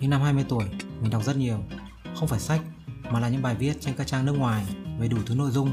[0.00, 0.64] Những năm 20 tuổi,
[1.00, 1.58] mình đọc rất nhiều.
[2.16, 2.60] Không phải sách,
[3.10, 4.64] mà là những bài viết trên các trang nước ngoài
[4.98, 5.72] về đủ thứ nội dung,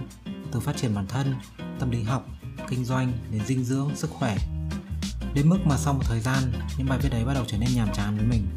[0.51, 1.36] từ phát triển bản thân,
[1.79, 2.25] tâm lý học,
[2.69, 4.38] kinh doanh đến dinh dưỡng, sức khỏe.
[5.33, 6.43] Đến mức mà sau một thời gian,
[6.77, 8.47] những bài viết đấy bắt đầu trở nên nhàm chán với mình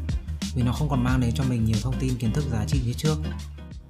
[0.55, 2.81] vì nó không còn mang đến cho mình nhiều thông tin kiến thức giá trị
[2.85, 3.15] như trước.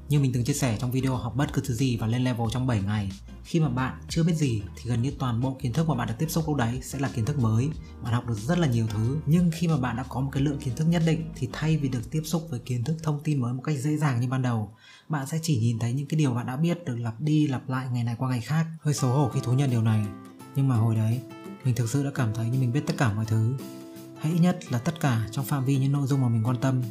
[0.10, 2.48] Như mình từng chia sẻ trong video học bất cứ thứ gì và lên level
[2.52, 3.12] trong 7 ngày.
[3.44, 6.08] Khi mà bạn chưa biết gì thì gần như toàn bộ kiến thức mà bạn
[6.08, 7.70] được tiếp xúc lúc đấy sẽ là kiến thức mới.
[8.04, 10.44] Bạn học được rất là nhiều thứ, nhưng khi mà bạn đã có một cái
[10.44, 13.20] lượng kiến thức nhất định thì thay vì được tiếp xúc với kiến thức thông
[13.24, 14.76] tin mới một cách dễ dàng như ban đầu,
[15.10, 17.70] bạn sẽ chỉ nhìn thấy những cái điều bạn đã biết được lặp đi lặp
[17.70, 18.66] lại ngày này qua ngày khác.
[18.82, 20.06] Hơi xấu hổ khi thú nhận điều này,
[20.56, 21.22] nhưng mà hồi đấy,
[21.66, 23.56] mình thực sự đã cảm thấy như mình biết tất cả mọi thứ.
[24.20, 26.82] Hãy nhất là tất cả trong phạm vi những nội dung mà mình quan tâm.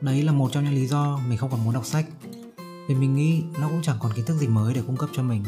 [0.00, 2.06] Đấy là một trong những lý do mình không còn muốn đọc sách
[2.90, 5.22] vì mình nghĩ nó cũng chẳng còn kiến thức gì mới để cung cấp cho
[5.22, 5.44] mình.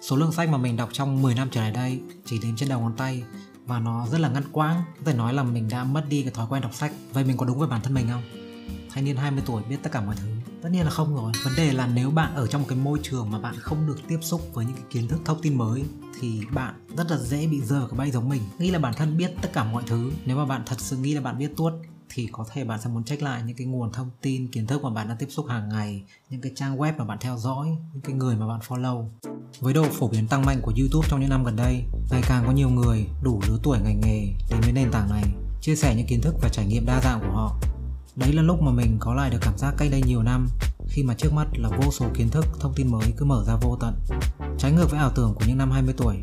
[0.00, 2.68] Số lượng sách mà mình đọc trong 10 năm trở lại đây chỉ đếm trên
[2.68, 3.22] đầu ngón tay
[3.66, 4.82] và nó rất là ngăn quãng.
[4.98, 6.92] Có thể nói là mình đã mất đi cái thói quen đọc sách.
[7.12, 8.22] Vậy mình có đúng với bản thân mình không?
[8.90, 10.28] Thanh niên 20 tuổi biết tất cả mọi thứ.
[10.62, 11.32] Tất nhiên là không rồi.
[11.44, 13.98] Vấn đề là nếu bạn ở trong một cái môi trường mà bạn không được
[14.08, 15.84] tiếp xúc với những cái kiến thức, thông tin mới
[16.20, 18.42] thì bạn rất là dễ bị rơi vào cái bẫy giống mình.
[18.58, 20.10] Nghĩ là bản thân biết tất cả mọi thứ.
[20.26, 21.72] Nếu mà bạn thật sự nghĩ là bạn biết tuốt
[22.08, 24.82] thì có thể bạn sẽ muốn check lại những cái nguồn thông tin kiến thức
[24.82, 27.66] mà bạn đang tiếp xúc hàng ngày những cái trang web mà bạn theo dõi
[27.92, 29.08] những cái người mà bạn follow
[29.60, 32.44] với độ phổ biến tăng mạnh của youtube trong những năm gần đây ngày càng
[32.46, 35.24] có nhiều người đủ lứa tuổi ngành nghề đến với nền tảng này
[35.60, 37.56] chia sẻ những kiến thức và trải nghiệm đa dạng của họ
[38.16, 40.48] đấy là lúc mà mình có lại được cảm giác cách đây nhiều năm
[40.88, 43.56] khi mà trước mắt là vô số kiến thức, thông tin mới cứ mở ra
[43.56, 43.94] vô tận.
[44.58, 46.16] Trái ngược với ảo tưởng của những năm 20 tuổi,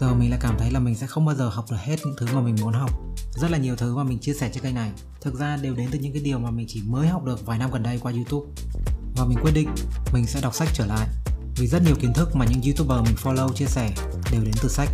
[0.00, 2.14] giờ mình lại cảm thấy là mình sẽ không bao giờ học được hết những
[2.18, 2.90] thứ mà mình muốn học.
[3.34, 5.88] Rất là nhiều thứ mà mình chia sẻ trên kênh này thực ra đều đến
[5.90, 8.12] từ những cái điều mà mình chỉ mới học được vài năm gần đây qua
[8.12, 8.52] YouTube.
[9.16, 9.68] Và mình quyết định
[10.12, 11.08] mình sẽ đọc sách trở lại
[11.56, 13.94] vì rất nhiều kiến thức mà những YouTuber mình follow chia sẻ
[14.32, 14.88] đều đến từ sách.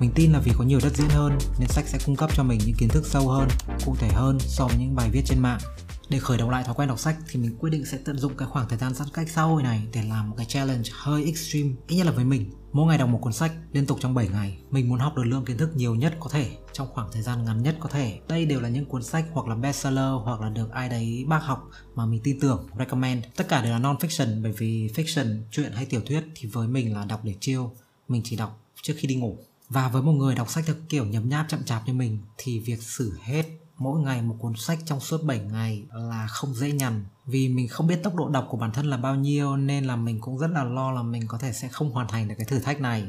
[0.00, 2.42] Mình tin là vì có nhiều đất diễn hơn nên sách sẽ cung cấp cho
[2.42, 3.48] mình những kiến thức sâu hơn,
[3.86, 5.60] cụ thể hơn so với những bài viết trên mạng
[6.08, 8.36] để khởi động lại thói quen đọc sách thì mình quyết định sẽ tận dụng
[8.36, 11.24] cái khoảng thời gian giãn cách xã hội này để làm một cái challenge hơi
[11.24, 12.50] extreme, ít nhất là với mình.
[12.76, 14.58] Mỗi ngày đọc một cuốn sách liên tục trong 7 ngày.
[14.70, 17.44] Mình muốn học được lượng kiến thức nhiều nhất có thể trong khoảng thời gian
[17.44, 18.20] ngắn nhất có thể.
[18.28, 21.38] Đây đều là những cuốn sách hoặc là bestseller hoặc là được ai đấy bác
[21.38, 23.24] học mà mình tin tưởng, recommend.
[23.36, 26.94] Tất cả đều là non-fiction bởi vì fiction, truyện hay tiểu thuyết thì với mình
[26.94, 27.62] là đọc để chill.
[28.08, 29.38] Mình chỉ đọc trước khi đi ngủ.
[29.68, 32.58] Và với một người đọc sách theo kiểu nhấm nháp chậm chạp như mình thì
[32.60, 33.44] việc xử hết
[33.78, 37.68] mỗi ngày một cuốn sách trong suốt 7 ngày là không dễ nhằn vì mình
[37.68, 40.38] không biết tốc độ đọc của bản thân là bao nhiêu, nên là mình cũng
[40.38, 42.80] rất là lo là mình có thể sẽ không hoàn thành được cái thử thách
[42.80, 43.04] này.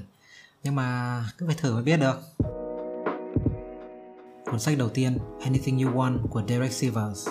[0.64, 2.20] Nhưng mà cứ phải thử mới biết được.
[4.46, 7.28] Cuốn sách đầu tiên, Anything You Want của Derek Sivers.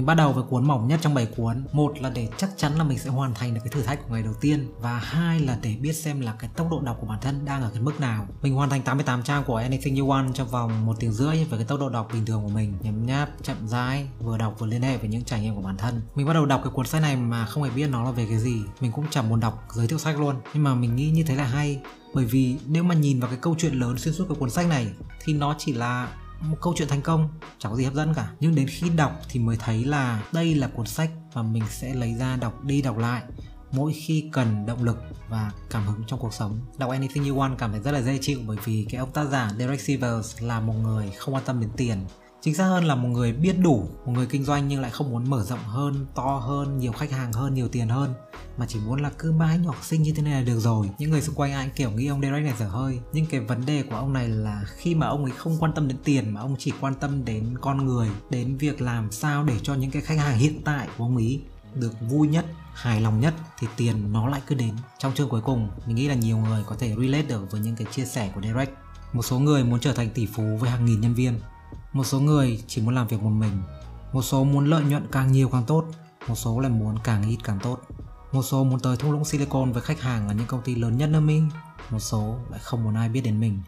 [0.00, 1.64] Mình bắt đầu với cuốn mỏng nhất trong 7 cuốn.
[1.72, 4.14] Một là để chắc chắn là mình sẽ hoàn thành được cái thử thách của
[4.14, 7.06] ngày đầu tiên và hai là để biết xem là cái tốc độ đọc của
[7.06, 8.26] bản thân đang ở cái mức nào.
[8.42, 11.58] Mình hoàn thành 88 trang của Anything You Want trong vòng một tiếng rưỡi với
[11.58, 14.66] cái tốc độ đọc bình thường của mình, nhấm nháp, chậm rãi, vừa đọc vừa
[14.66, 16.02] liên hệ với những trải nghiệm của bản thân.
[16.14, 18.26] Mình bắt đầu đọc cái cuốn sách này mà không hề biết nó là về
[18.26, 18.62] cái gì.
[18.80, 20.36] Mình cũng chẳng muốn đọc giới thiệu sách luôn.
[20.54, 21.80] Nhưng mà mình nghĩ như thế là hay
[22.14, 24.68] bởi vì nếu mà nhìn vào cái câu chuyện lớn xuyên suốt cái cuốn sách
[24.68, 24.86] này
[25.24, 26.08] thì nó chỉ là
[26.40, 27.28] một câu chuyện thành công,
[27.58, 30.54] chẳng có gì hấp dẫn cả nhưng đến khi đọc thì mới thấy là đây
[30.54, 33.22] là cuốn sách mà mình sẽ lấy ra đọc đi đọc lại
[33.72, 36.60] mỗi khi cần động lực và cảm hứng trong cuộc sống.
[36.78, 39.24] Đọc Anything You Want cảm thấy rất là dễ chịu bởi vì cái ông tác
[39.24, 42.06] giả Derek Sivers là một người không quan tâm đến tiền
[42.42, 45.10] chính xác hơn là một người biết đủ, một người kinh doanh nhưng lại không
[45.10, 48.14] muốn mở rộng hơn, to hơn, nhiều khách hàng hơn, nhiều tiền hơn.
[48.56, 50.90] Mà chỉ muốn là cứ mãi nhỏ sinh như thế này là được rồi.
[50.98, 53.00] Những người xung quanh anh kiểu nghĩ ông Derek này dở hơi.
[53.12, 55.88] Nhưng cái vấn đề của ông này là khi mà ông ấy không quan tâm
[55.88, 59.54] đến tiền mà ông chỉ quan tâm đến con người, đến việc làm sao để
[59.62, 61.40] cho những cái khách hàng hiện tại của ông ấy
[61.74, 64.74] được vui nhất, hài lòng nhất, thì tiền nó lại cứ đến.
[64.98, 67.76] Trong chương cuối cùng, mình nghĩ là nhiều người có thể relate được với những
[67.76, 68.74] cái chia sẻ của Derek.
[69.12, 71.40] Một số người muốn trở thành tỷ phú với hàng nghìn nhân viên
[71.92, 73.62] một số người chỉ muốn làm việc một mình
[74.12, 75.84] một số muốn lợi nhuận càng nhiều càng tốt
[76.28, 77.80] một số lại muốn càng ít càng tốt
[78.32, 80.98] một số muốn tới thung lũng silicon với khách hàng ở những công ty lớn
[80.98, 81.40] nhất nước mỹ
[81.90, 83.60] một số lại không muốn ai biết đến mình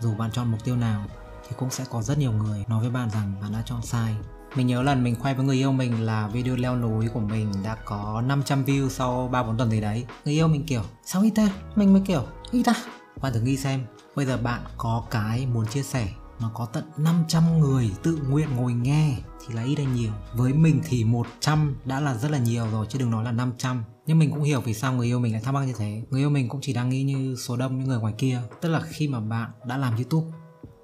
[0.00, 1.04] dù bạn chọn mục tiêu nào
[1.48, 4.16] thì cũng sẽ có rất nhiều người nói với bạn rằng bạn đã chọn sai
[4.56, 7.52] mình nhớ lần mình khoe với người yêu mình là video leo núi của mình
[7.62, 11.30] đã có 500 view sau 3-4 tuần gì đấy Người yêu mình kiểu, sao ít
[11.30, 11.48] ta?
[11.74, 12.74] Mình mới kiểu, ít ta?
[13.22, 13.86] Bạn thử nghĩ xem,
[14.16, 18.48] bây giờ bạn có cái muốn chia sẻ mà có tận 500 người tự nguyện
[18.56, 20.12] ngồi nghe thì là ít hay nhiều.
[20.34, 23.84] Với mình thì 100 đã là rất là nhiều rồi, chứ đừng nói là 500
[24.06, 26.02] nhưng mình cũng hiểu vì sao người yêu mình lại thắc mắc như thế.
[26.10, 28.40] Người yêu mình cũng chỉ đang nghĩ như số đông những người ngoài kia.
[28.60, 30.26] Tức là khi mà bạn đã làm youtube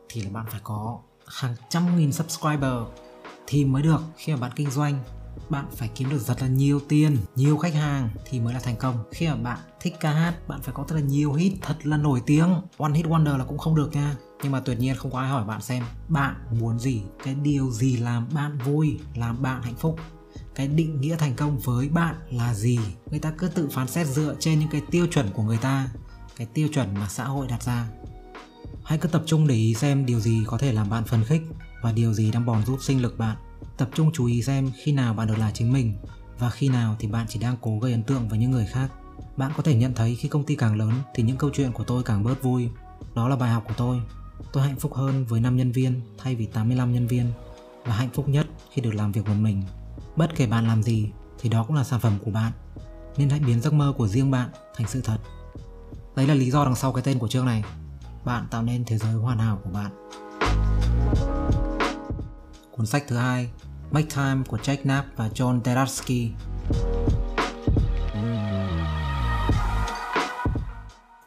[0.09, 2.73] thì là bạn phải có hàng trăm nghìn subscriber
[3.47, 4.01] thì mới được.
[4.17, 4.99] Khi mà bạn kinh doanh,
[5.49, 8.77] bạn phải kiếm được rất là nhiều tiền, nhiều khách hàng thì mới là thành
[8.77, 9.05] công.
[9.11, 11.97] Khi mà bạn thích ca hát, bạn phải có thật là nhiều hit thật là
[11.97, 12.55] nổi tiếng.
[12.79, 15.29] One hit wonder là cũng không được nha nhưng mà tuyệt nhiên không có ai
[15.29, 19.77] hỏi bạn xem bạn muốn gì, cái điều gì làm bạn vui, làm bạn hạnh
[19.77, 19.97] phúc.
[20.55, 22.79] Cái định nghĩa thành công với bạn là gì?
[23.11, 25.89] Người ta cứ tự phán xét dựa trên những cái tiêu chuẩn của người ta,
[26.37, 27.89] cái tiêu chuẩn mà xã hội đặt ra.
[28.85, 31.43] Hãy cứ tập trung để ý xem điều gì có thể làm bạn phấn khích
[31.83, 33.37] và điều gì đang bòn rút sinh lực bạn.
[33.77, 35.95] Tập trung chú ý xem khi nào bạn được là chính mình
[36.39, 38.91] và khi nào thì bạn chỉ đang cố gây ấn tượng với những người khác.
[39.37, 41.85] Bạn có thể nhận thấy khi công ty càng lớn thì những câu chuyện của
[41.85, 42.69] tôi càng bớt vui.
[43.15, 44.01] Đó là bài học của tôi
[44.53, 47.33] tôi hạnh phúc hơn với 5 nhân viên thay vì 85 nhân viên.
[47.85, 49.63] Và hạnh phúc nhất khi được làm việc một mình.
[50.17, 52.53] Bất kể bạn làm gì thì đó cũng là sản phẩm của bạn,
[53.17, 55.19] nên hãy biến giấc mơ của riêng bạn thành sự thật.
[56.17, 57.65] Đấy là lý do đằng sau cái tên của chương này.
[58.25, 59.91] Bạn tạo nên thế giới hoàn hảo của bạn.
[62.71, 63.51] Cuốn sách thứ hai,
[63.91, 66.31] Make Time của Jack Knapp và John Deradsky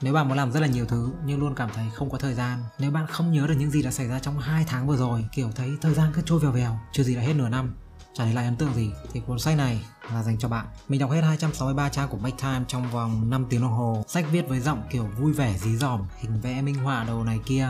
[0.05, 2.33] Nếu bạn muốn làm rất là nhiều thứ nhưng luôn cảm thấy không có thời
[2.33, 4.97] gian, Nếu bạn không nhớ được những gì đã xảy ra trong hai tháng vừa
[4.97, 7.75] rồi, Kiểu thấy thời gian cứ trôi vèo vèo, Chưa gì đã hết nửa năm,
[8.13, 10.65] Chả để lại ấn tượng gì, Thì cuốn sách này là dành cho bạn.
[10.87, 14.03] Mình đọc hết 263 trang của Make Time trong vòng 5 tiếng đồng hồ.
[14.07, 17.39] Sách viết với giọng kiểu vui vẻ, dí dỏm, Hình vẽ minh họa đồ này
[17.45, 17.69] kia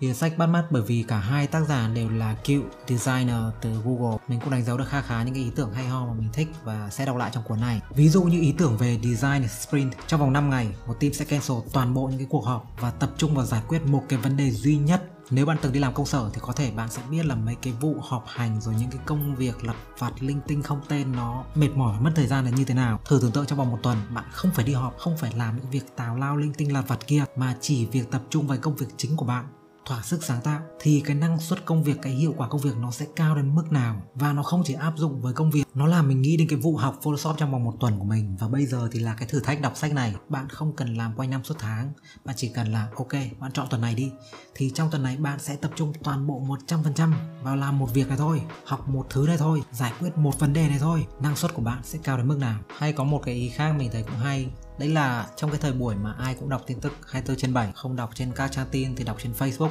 [0.00, 3.70] thì sách bắt mắt bởi vì cả hai tác giả đều là cựu designer từ
[3.84, 4.18] Google.
[4.28, 6.28] Mình cũng đánh dấu được khá khá những cái ý tưởng hay ho mà mình
[6.32, 7.80] thích và sẽ đọc lại trong cuốn này.
[7.90, 9.92] Ví dụ như ý tưởng về design sprint.
[10.06, 12.90] Trong vòng 5 ngày, một team sẽ cancel toàn bộ những cái cuộc họp và
[12.90, 15.80] tập trung vào giải quyết một cái vấn đề duy nhất nếu bạn từng đi
[15.80, 18.60] làm công sở thì có thể bạn sẽ biết là mấy cái vụ họp hành
[18.60, 22.10] rồi những cái công việc lặt vặt linh tinh không tên nó mệt mỏi mất
[22.14, 24.50] thời gian là như thế nào thử tưởng tượng trong vòng một tuần bạn không
[24.54, 27.24] phải đi họp không phải làm những việc tào lao linh tinh lặt vặt kia
[27.36, 29.44] mà chỉ việc tập trung vào công việc chính của bạn
[29.86, 32.76] thỏa sức sáng tạo thì cái năng suất công việc, cái hiệu quả công việc
[32.76, 34.02] nó sẽ cao đến mức nào.
[34.14, 36.58] Và nó không chỉ áp dụng với công việc, nó làm mình nghĩ đến cái
[36.58, 38.36] vụ học photoshop trong vòng một tuần của mình.
[38.40, 40.14] Và bây giờ thì là cái thử thách đọc sách này.
[40.28, 41.92] Bạn không cần làm quanh năm suốt tháng,
[42.24, 44.10] bạn chỉ cần là, ok, bạn chọn tuần này đi.
[44.54, 47.12] Thì trong tuần này bạn sẽ tập trung toàn bộ 100%
[47.42, 50.52] vào làm một việc này thôi, học một thứ này thôi, giải quyết một vấn
[50.52, 51.06] đề này thôi.
[51.20, 52.58] Năng suất của bạn sẽ cao đến mức nào?
[52.78, 55.72] Hay có một cái ý khác mình thấy cũng hay Đấy là trong cái thời
[55.72, 58.66] buổi mà ai cũng đọc tin tức 24 trên 7 Không đọc trên các trang
[58.70, 59.70] tin thì đọc trên Facebook.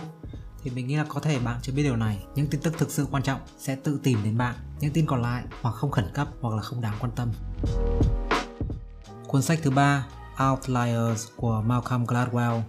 [0.63, 2.25] Thì mình nghĩ là có thể bạn chưa biết điều này.
[2.35, 4.55] Những tin tức thực sự quan trọng sẽ tự tìm đến bạn.
[4.79, 7.31] Những tin còn lại hoặc không khẩn cấp hoặc là không đáng quan tâm.
[9.27, 10.05] Cuốn sách thứ ba,
[10.51, 12.61] Outliers của Malcolm Gladwell.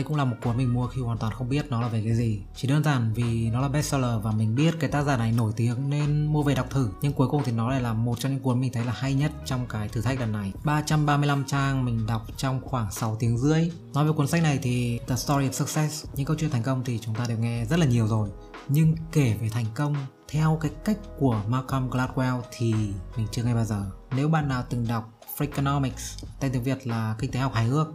[0.00, 2.02] Đây cũng là một cuốn mình mua khi hoàn toàn không biết nó là về
[2.04, 2.40] cái gì.
[2.56, 5.52] Chỉ đơn giản vì nó là bestseller và mình biết cái tác giả này nổi
[5.56, 6.90] tiếng nên mua về đọc thử.
[7.02, 9.14] Nhưng cuối cùng thì nó lại là một trong những cuốn mình thấy là hay
[9.14, 10.52] nhất trong cái thử thách lần này.
[10.64, 13.70] 335 trang mình đọc trong khoảng 6 tiếng rưỡi.
[13.94, 16.84] Nói về cuốn sách này thì The Story of Success Những câu chuyện thành công
[16.84, 18.28] thì chúng ta đều nghe rất là nhiều rồi.
[18.68, 19.94] Nhưng kể về thành công
[20.28, 22.74] theo cái cách của Malcolm Gladwell thì
[23.16, 23.90] mình chưa nghe bao giờ.
[24.16, 27.88] Nếu bạn nào từng đọc Freakonomics, tên tiếng Việt là Kinh tế học hài hước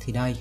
[0.00, 0.36] thì đây.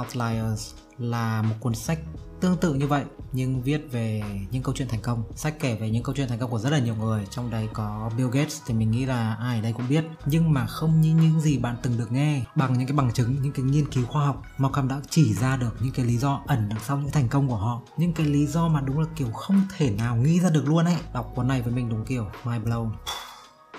[0.00, 1.98] Outliers là một cuốn sách
[2.40, 5.22] tương tự như vậy, nhưng viết về những câu chuyện thành công.
[5.36, 7.68] Sách kể về những câu chuyện thành công của rất là nhiều người, trong đây
[7.72, 11.00] có Bill Gates thì mình nghĩ là ai ở đây cũng biết, nhưng mà không
[11.00, 13.90] như những gì bạn từng được nghe bằng những cái bằng chứng, những cái nghiên
[13.90, 14.42] cứu khoa học.
[14.58, 17.48] Malcolm đã chỉ ra được những cái lý do ẩn đằng sau những thành công
[17.48, 20.50] của họ, những cái lý do mà đúng là kiểu không thể nào nghĩ ra
[20.50, 20.96] được luôn ấy.
[21.14, 22.90] Đọc cuốn này với mình đúng kiểu mind blown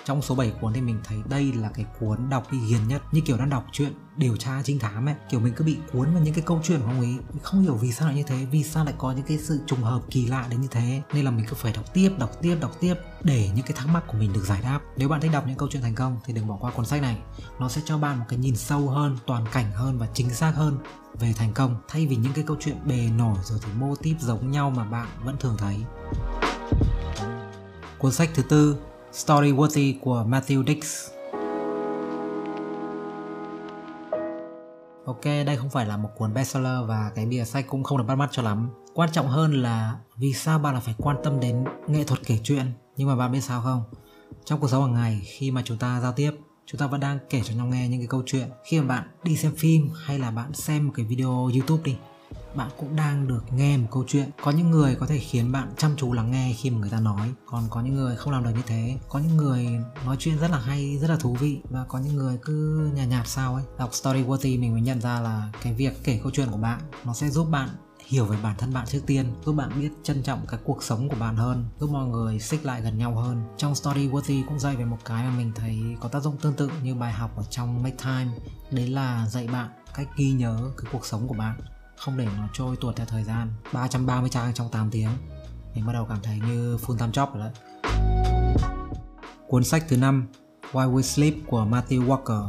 [0.06, 3.02] trong số 7 cuốn thì mình thấy đây là cái cuốn đọc bị hiền nhất,
[3.12, 5.16] như kiểu đang đọc chuyện điều tra trinh thám ấy.
[5.30, 7.76] Kiểu mình cứ bị cuốn vào những cái câu chuyện của ông ấy không hiểu
[7.76, 10.26] vì sao lại như thế, vì sao lại có những cái sự trùng hợp kỳ
[10.26, 11.02] lạ đến như thế.
[11.14, 13.88] Nên là mình cứ phải đọc tiếp đọc tiếp đọc tiếp để những cái thắc
[13.88, 14.80] mắc của mình được giải đáp.
[14.98, 17.02] Nếu bạn thích đọc những câu chuyện thành công thì đừng bỏ qua cuốn sách
[17.02, 17.18] này.
[17.60, 20.52] Nó sẽ cho bạn một cái nhìn sâu hơn, toàn cảnh hơn và chính xác
[20.56, 20.78] hơn
[21.20, 24.18] về thành công, thay vì những cái câu chuyện bề nổi rồi thì mô típ
[24.22, 25.78] giống nhau mà bạn vẫn thường thấy.
[27.98, 28.78] Cuốn sách thứ tư
[29.16, 31.10] Storyworthy của Matthew Dix.
[35.06, 38.04] Ok, đây không phải là một cuốn bestseller và cái bìa sách cũng không được
[38.08, 38.70] bắt mắt cho lắm.
[38.94, 42.40] Quan trọng hơn là vì sao bạn lại phải quan tâm đến nghệ thuật kể
[42.44, 42.66] chuyện.
[42.98, 43.84] Nhưng mà bạn biết sao không?
[44.46, 46.32] Trong cuộc sống hàng ngày khi mà chúng ta giao tiếp
[46.66, 49.08] chúng ta vẫn đang kể cho nhau nghe những cái câu chuyện khi mà bạn
[49.24, 51.96] đi xem phim hay là bạn xem một cái video youtube đi
[52.56, 54.30] bạn cũng đang được nghe một câu chuyện.
[54.44, 57.00] Có những người có thể khiến bạn chăm chú lắng nghe khi mà người ta
[57.00, 57.34] nói.
[57.46, 58.98] Còn có những người không làm được như thế.
[59.10, 59.68] Có những người
[60.06, 61.60] nói chuyện rất là hay, rất là thú vị.
[61.70, 63.64] Và có những người cứ nhạt nhạt sao ấy.
[63.78, 66.80] Đọc story worthy mình mới nhận ra là cái việc kể câu chuyện của bạn,
[67.06, 67.70] nó sẽ giúp bạn
[68.06, 69.34] hiểu về bản thân bạn trước tiên.
[69.46, 71.66] Giúp bạn biết trân trọng cái cuộc sống của bạn hơn.
[71.80, 73.44] Giúp mọi người xích lại gần nhau hơn.
[73.58, 76.54] Trong story worthy cũng dạy về một cái mà mình thấy có tác dụng tương
[76.54, 78.28] tự như bài học ở trong make time.
[78.72, 81.62] Đấy là dạy bạn cách ghi nhớ cái cuộc sống của bạn
[82.06, 83.48] không để nó trôi tuột theo thời gian.
[83.74, 85.10] 330 trang trong 8 tiếng.
[85.76, 87.52] Mình bắt đầu cảm thấy như full time job rồi đấy.
[89.48, 90.28] Cuốn sách thứ năm,
[90.72, 92.48] Why We Sleep của Matthew Walker.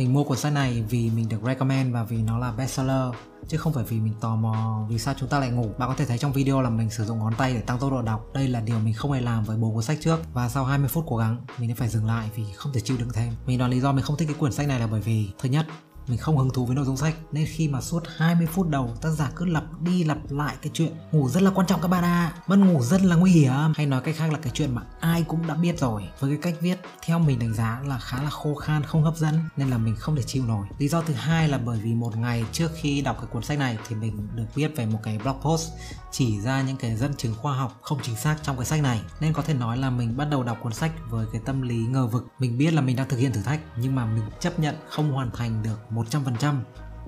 [0.00, 3.14] Mình mua cuốn sách này vì mình được recommend và vì nó là bestseller,
[3.48, 5.70] chứ không phải vì mình tò mò vì sao chúng ta lại ngủ.
[5.78, 7.90] Bạn có thể thấy trong video là mình sử dụng ngón tay để tăng tốc
[7.90, 8.26] độ đọc.
[8.34, 10.88] Đây là điều mình không hề làm với bốn cuốn sách trước và sau 20
[10.88, 13.32] phút cố gắng, mình đã phải dừng lại vì không thể chịu đựng thêm.
[13.46, 15.48] Mình đoán lý do mình không thích cái quyển sách này là bởi vì, thứ
[15.48, 15.66] nhất
[16.06, 18.96] mình không hứng thú với nội dung sách, nên khi mà suốt 20 phút đầu
[19.00, 21.88] tác giả cứ lặp đi lặp lại cái chuyện ngủ rất là quan trọng các
[21.88, 23.52] bạn à mất ngủ rất là nguy hiểm.
[23.76, 26.08] Hay nói cách khác là cái chuyện mà ai cũng đã biết rồi.
[26.20, 29.16] Với cái cách viết theo mình đánh giá là khá là khô khan, không hấp
[29.16, 30.66] dẫn, nên là mình không thể chịu nổi.
[30.78, 33.58] Lý do thứ hai là bởi vì một ngày trước khi đọc cái cuốn sách
[33.58, 35.68] này thì mình được biết về một cái blog post
[36.12, 39.00] chỉ ra những cái dẫn chứng khoa học không chính xác trong cái sách này.
[39.20, 41.76] Nên có thể nói là mình bắt đầu đọc cuốn sách với cái tâm lý
[41.76, 42.26] ngờ vực.
[42.38, 45.12] Mình biết là mình đang thực hiện thử thách, nhưng mà mình chấp nhận không
[45.12, 46.54] hoàn thành được 100%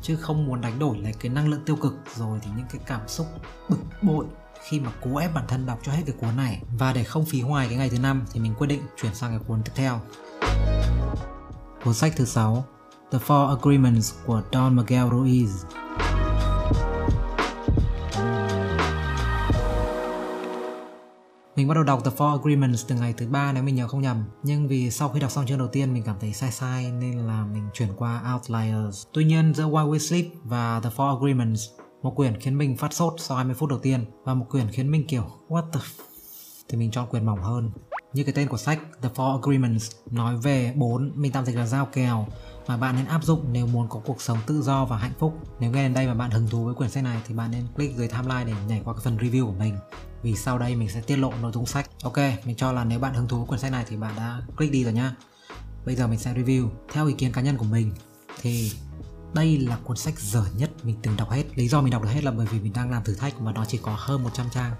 [0.02, 2.80] chứ không muốn đánh đổi lấy cái năng lượng tiêu cực, rồi thì những cái
[2.86, 3.26] cảm xúc
[3.68, 4.26] bực bội
[4.62, 6.62] khi mà cố ép bản thân đọc cho hết cái cuốn này.
[6.78, 9.30] Và để không phí hoài cái ngày thứ năm thì mình quyết định chuyển sang
[9.30, 10.00] cái cuốn tiếp theo.
[11.84, 12.64] Cuốn sách thứ sáu,
[13.12, 15.48] The Four Agreements của Don Miguel Ruiz.
[21.56, 24.00] Mình bắt đầu đọc The Four Agreements từ ngày thứ ba nếu mình nhớ không
[24.00, 24.24] nhầm.
[24.42, 27.18] Nhưng vì sau khi đọc xong chương đầu tiên mình cảm thấy sai sai nên
[27.18, 29.06] là mình chuyển qua Outliers.
[29.12, 31.62] Tuy nhiên giữa Why We Sleep và The Four Agreements,
[32.02, 34.90] một quyển khiến mình phát sốt sau 20 phút đầu tiên và một quyển khiến
[34.90, 36.02] mình kiểu what the f...
[36.68, 37.70] thì mình chọn quyển mỏng hơn.
[38.12, 41.66] Như cái tên của sách The Four Agreements nói về bốn mình tạm dịch là
[41.66, 42.26] giao kèo
[42.66, 45.38] mà bạn nên áp dụng nếu muốn có cuộc sống tự do và hạnh phúc.
[45.60, 47.66] Nếu nghe đến đây mà bạn hứng thú với quyển sách này thì bạn nên
[47.76, 49.74] click dưới timeline để nhảy qua cái phần review của mình
[50.22, 51.90] vì sau đây mình sẽ tiết lộ nội dung sách.
[52.02, 54.42] Ok, mình cho là nếu bạn hứng thú cuốn quyển sách này thì bạn đã
[54.56, 55.14] click đi rồi nhá.
[55.86, 56.68] Bây giờ mình sẽ review.
[56.92, 57.92] Theo ý kiến cá nhân của mình
[58.40, 58.72] thì
[59.34, 61.44] đây là cuốn sách dở nhất mình từng đọc hết.
[61.54, 63.52] Lý do mình đọc được hết là bởi vì mình đang làm thử thách mà
[63.52, 64.72] nó chỉ có hơn 100 trang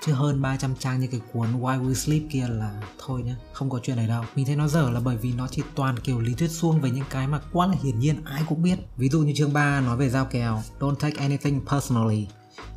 [0.00, 3.70] chứ hơn 300 trang như cái cuốn Why We Sleep kia là thôi nhá không
[3.70, 6.20] có chuyện này đâu mình thấy nó dở là bởi vì nó chỉ toàn kiểu
[6.20, 9.08] lý thuyết suông về những cái mà quá là hiển nhiên ai cũng biết ví
[9.08, 12.26] dụ như chương 3 nói về giao kèo don't take anything personally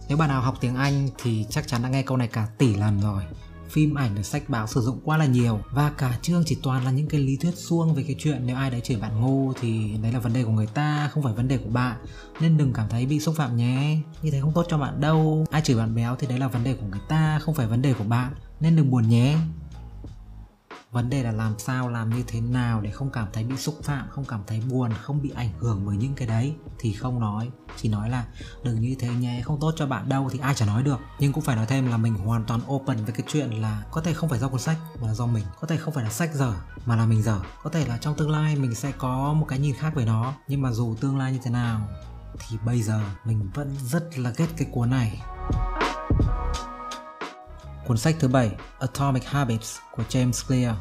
[0.08, 2.76] nếu bạn nào học tiếng Anh thì chắc chắn đã nghe câu này cả tỷ
[2.76, 3.24] lần rồi.
[3.70, 6.86] Phim ảnh được sách báo sử dụng quá là nhiều và cả chương chỉ toàn
[6.86, 9.54] là những cái lý thuyết suông về cái chuyện nếu ai đấy chửi bạn ngu
[9.54, 11.98] thì đấy là vấn đề của người ta, không phải vấn đề của bạn.
[12.40, 13.98] Nên đừng cảm thấy bị xúc phạm nhé.
[14.22, 15.46] Như thế không tốt cho bạn đâu.
[15.52, 17.82] Ai chửi bạn béo thì đấy là vấn đề của người ta, không phải vấn
[17.82, 18.34] đề của bạn.
[18.60, 19.38] Nên đừng buồn nhé
[20.94, 23.76] vấn đề là làm sao, làm như thế nào để không cảm thấy bị xúc
[23.84, 26.56] phạm, không cảm thấy buồn, không bị ảnh hưởng bởi những cái đấy?
[26.80, 28.26] Thì không nói, chỉ nói là
[28.64, 31.00] đừng như thế nhé, không tốt cho bạn đâu thì ai chả nói được.
[31.20, 34.02] Nhưng cũng phải nói thêm là mình hoàn toàn open với cái chuyện là có
[34.02, 35.44] thể không phải do cuốn sách mà là do mình.
[35.62, 36.54] Có thể không phải là sách dở
[36.86, 37.40] mà là mình dở.
[37.64, 40.34] Có thể là trong tương lai mình sẽ có một cái nhìn khác về nó.
[40.48, 41.88] Nhưng mà dù tương lai như thế nào
[42.40, 45.22] thì bây giờ mình vẫn rất là ghét cái cuốn này.
[47.88, 50.76] Cuốn sách thứ bảy, Atomic Habits của James Clear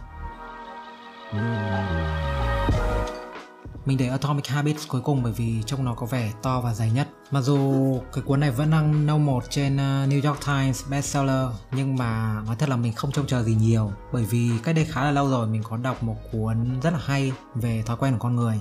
[3.86, 6.90] mình để Atomic Habits cuối cùng bởi vì trông nó có vẻ to và dày
[6.90, 7.08] nhất.
[7.30, 11.46] Mặc dù cái cuốn này vẫn đang nâu một trên ờ, New York Times bestseller,
[11.72, 14.84] nhưng mà nói thật là mình không trông chờ gì nhiều, bởi vì cách đây
[14.84, 18.12] khá là lâu rồi mình có đọc một cuốn rất là hay về thói quen
[18.12, 18.60] của con người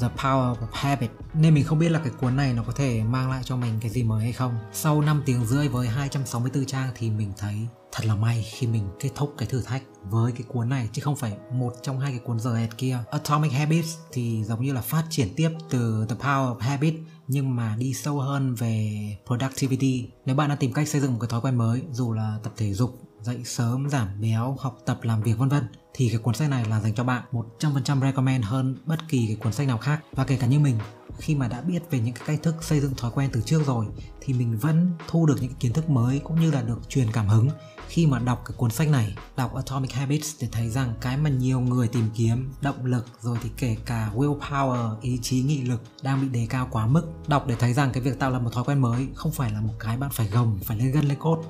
[0.00, 3.04] The Power of Habit nên mình không biết là cái cuốn này nó có thể
[3.04, 4.58] mang lại cho mình cái gì mới hay không.
[4.72, 7.54] Sau 5 tiếng rưỡi với 264 trang thì mình thấy
[7.92, 11.02] thật là may khi mình kết thúc cái thử thách với cái cuốn này, chứ
[11.02, 12.98] không phải một trong hai cái cuốn giờ hẹt kia.
[13.10, 16.94] Atomic Habits thì giống như là phát triển tiếp từ The Power of Habit,
[17.28, 20.08] nhưng mà đi sâu hơn về productivity.
[20.26, 22.52] Nếu bạn đang tìm cách xây dựng một cái thói quen mới, dù là tập
[22.56, 25.66] thể dục dậy sớm, giảm béo, học tập, làm việc vân vân.
[25.94, 29.36] Thì cái cuốn sách này là dành cho bạn 100% recommend hơn bất kỳ cái
[29.36, 30.00] cuốn sách nào khác.
[30.12, 30.78] Và kể cả như mình
[31.18, 33.66] khi mà đã biết về những cái cách thức xây dựng thói quen từ trước
[33.66, 33.86] rồi
[34.20, 37.12] thì mình vẫn thu được những cái kiến thức mới cũng như là được truyền
[37.12, 37.48] cảm hứng.
[37.88, 41.30] Khi mà đọc cái cuốn sách này đọc Atomic Habits để thấy rằng cái mà
[41.30, 45.82] nhiều người tìm kiếm động lực rồi thì kể cả willpower ý chí nghị lực
[46.02, 47.02] đang bị đề cao quá mức.
[47.28, 49.60] Đọc để thấy rằng cái việc tạo lập một thói quen mới không phải là
[49.60, 51.42] một cái bạn phải gồng phải lên gân lên cốt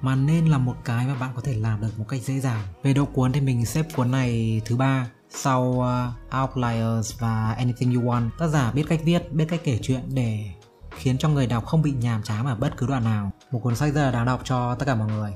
[0.00, 2.62] mà nên là một cái mà bạn có thể làm được một cách dễ dàng.
[2.82, 7.94] Về độ cuốn thì mình xếp cuốn này thứ ba sau uh, Outliers và Anything
[7.94, 8.30] You Want.
[8.38, 10.50] Tác giả biết cách viết biết cách kể chuyện để
[10.90, 13.30] khiến cho người đọc không bị nhàm chán ở bất cứ đoạn nào.
[13.50, 15.32] Một cuốn sách rất là đáng đọc cho tất cả mọi người.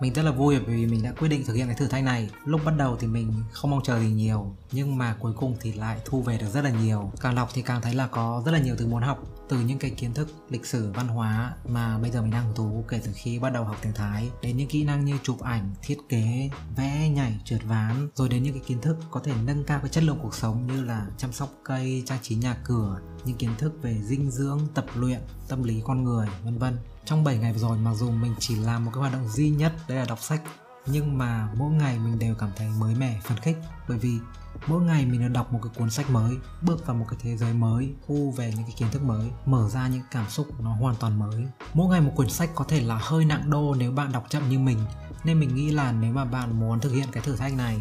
[0.00, 2.04] Mình rất là vui bởi vì mình đã quyết định thực hiện cái thử thách
[2.04, 2.30] này.
[2.44, 5.72] Lúc bắt đầu thì mình không mong chờ gì nhiều, nhưng mà cuối cùng thì
[5.72, 7.12] lại thu về được rất là nhiều.
[7.20, 9.78] Càng đọc thì càng thấy là có rất là nhiều thứ muốn học từ những
[9.78, 13.00] cái kiến thức lịch sử văn hóa mà bây giờ mình đang hứng thú kể
[13.04, 15.98] từ khi bắt đầu học tiếng Thái đến những kỹ năng như chụp ảnh, thiết
[16.08, 19.80] kế, vẽ, nhảy, trượt ván rồi đến những cái kiến thức có thể nâng cao
[19.80, 23.36] cái chất lượng cuộc sống như là chăm sóc cây, trang trí nhà cửa, những
[23.36, 26.76] kiến thức về dinh dưỡng, tập luyện, tâm lý con người, vân vân.
[27.04, 29.50] Trong 7 ngày vừa rồi, mặc dù mình chỉ làm một cái hoạt động duy
[29.50, 30.42] nhất đấy là đọc sách,
[30.86, 33.56] nhưng mà mỗi ngày mình đều cảm thấy mới mẻ, phấn khích.
[33.88, 34.18] Bởi vì
[34.66, 37.36] mỗi ngày mình được đọc một cái cuốn sách mới, bước vào một cái thế
[37.36, 40.74] giới mới, thu về những cái kiến thức mới, mở ra những cảm xúc nó
[40.74, 41.46] hoàn toàn mới.
[41.74, 44.48] Mỗi ngày một cuốn sách có thể là hơi nặng đô nếu bạn đọc chậm
[44.48, 44.78] như mình,
[45.24, 47.80] nên mình nghĩ là nếu mà bạn muốn thực hiện cái thử thách này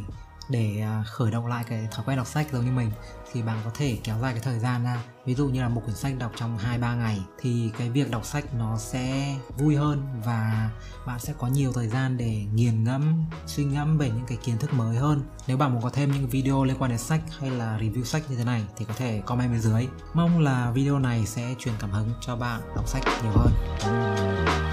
[0.49, 2.91] để à, khởi động lại cái thói quen đọc sách giống như mình
[3.33, 5.03] thì bạn có thể kéo dài cái thời gian ra.
[5.25, 8.25] Ví dụ như là một quyển sách đọc trong 2-3 ngày thì cái việc đọc
[8.25, 10.69] sách nó sẽ vui hơn và
[11.05, 14.57] bạn sẽ có nhiều thời gian để nghiền ngẫm, suy ngẫm về những cái kiến
[14.57, 15.23] thức mới hơn.
[15.47, 18.23] Nếu bạn muốn có thêm những video liên quan đến sách hay là review sách
[18.29, 19.87] như thế này thì có thể comment bên dưới.
[20.13, 24.68] Mong là video này sẽ truyền cảm hứng cho bạn đọc sách nhiều hơn.